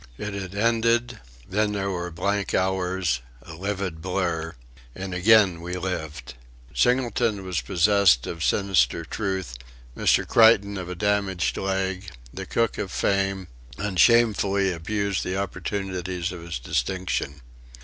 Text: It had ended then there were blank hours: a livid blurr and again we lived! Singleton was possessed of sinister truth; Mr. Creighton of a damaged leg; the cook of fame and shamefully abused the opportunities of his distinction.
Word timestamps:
It 0.17 0.33
had 0.33 0.55
ended 0.55 1.19
then 1.47 1.73
there 1.73 1.91
were 1.91 2.09
blank 2.09 2.55
hours: 2.55 3.21
a 3.43 3.53
livid 3.53 4.01
blurr 4.01 4.53
and 4.95 5.13
again 5.13 5.61
we 5.61 5.77
lived! 5.77 6.33
Singleton 6.73 7.45
was 7.45 7.61
possessed 7.61 8.25
of 8.25 8.43
sinister 8.43 9.05
truth; 9.05 9.59
Mr. 9.95 10.27
Creighton 10.27 10.79
of 10.79 10.89
a 10.89 10.95
damaged 10.95 11.55
leg; 11.55 12.09
the 12.33 12.47
cook 12.47 12.79
of 12.79 12.91
fame 12.91 13.47
and 13.77 13.99
shamefully 13.99 14.73
abused 14.73 15.23
the 15.23 15.37
opportunities 15.37 16.31
of 16.31 16.41
his 16.41 16.57
distinction. 16.57 17.41